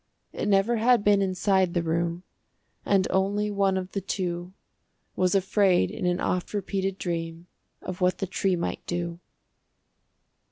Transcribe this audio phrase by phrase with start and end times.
[0.33, 2.23] It never had been inside the room,
[2.87, 4.51] And only one of the two
[5.15, 7.45] Was afraid in an oft repeated dream
[7.83, 9.19] Of what the tree might do.